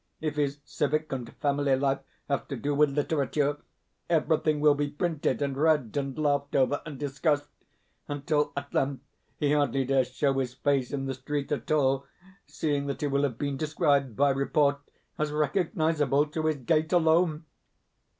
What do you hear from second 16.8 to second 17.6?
alone!